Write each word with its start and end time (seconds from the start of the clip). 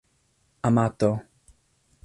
amato 0.67 1.11